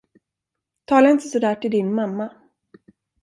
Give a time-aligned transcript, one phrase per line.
[0.85, 2.29] Tala inte så där till din mamma!